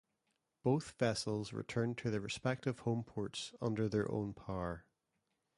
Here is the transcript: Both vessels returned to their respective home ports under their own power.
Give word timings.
Both 0.63 0.93
vessels 0.97 1.53
returned 1.53 1.95
to 1.99 2.09
their 2.09 2.21
respective 2.21 2.79
home 2.79 3.03
ports 3.03 3.53
under 3.61 3.87
their 3.87 4.11
own 4.11 4.33
power. 4.33 4.83